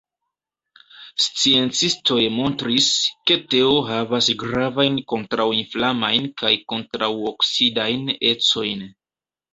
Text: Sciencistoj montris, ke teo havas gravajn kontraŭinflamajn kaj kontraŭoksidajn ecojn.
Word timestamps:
Sciencistoj 1.25 2.23
montris, 2.37 2.87
ke 3.31 3.37
teo 3.51 3.75
havas 3.89 4.31
gravajn 4.45 4.97
kontraŭinflamajn 5.13 6.27
kaj 6.43 6.53
kontraŭoksidajn 6.75 8.15
ecojn. 8.33 8.87